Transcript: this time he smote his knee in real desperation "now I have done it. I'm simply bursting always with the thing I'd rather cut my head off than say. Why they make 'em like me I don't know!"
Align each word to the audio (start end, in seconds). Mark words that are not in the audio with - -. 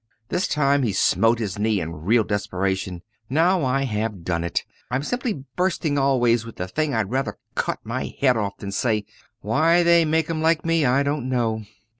this 0.29 0.47
time 0.47 0.81
he 0.81 0.91
smote 0.91 1.37
his 1.37 1.59
knee 1.59 1.79
in 1.79 1.91
real 2.01 2.23
desperation 2.23 3.03
"now 3.29 3.63
I 3.63 3.83
have 3.83 4.23
done 4.23 4.43
it. 4.43 4.65
I'm 4.89 5.03
simply 5.03 5.45
bursting 5.55 5.99
always 5.99 6.43
with 6.43 6.55
the 6.55 6.67
thing 6.67 6.95
I'd 6.95 7.11
rather 7.11 7.37
cut 7.53 7.81
my 7.83 8.15
head 8.19 8.35
off 8.35 8.57
than 8.57 8.71
say. 8.71 9.05
Why 9.41 9.83
they 9.83 10.03
make 10.03 10.27
'em 10.27 10.41
like 10.41 10.65
me 10.65 10.85
I 10.87 11.03
don't 11.03 11.29
know!" 11.29 11.65